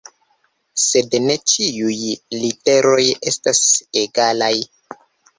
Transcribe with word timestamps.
Sed 0.83 1.17
ne 1.25 1.33
ĉiuj 1.51 1.97
literoj 2.37 3.03
estas 3.33 3.61
egalaj. 4.05 4.51